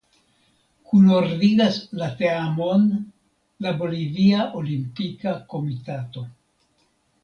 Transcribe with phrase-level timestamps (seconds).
[0.91, 2.89] Kunordigas la teamon
[3.67, 6.31] la Bolivia Olimpika Komitato.